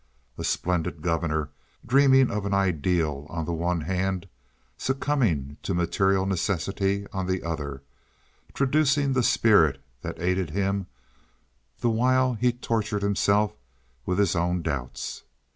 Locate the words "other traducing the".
7.43-9.21